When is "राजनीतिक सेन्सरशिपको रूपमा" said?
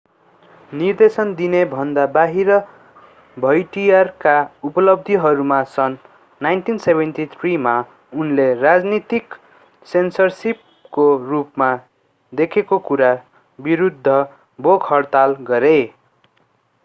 8.61-11.71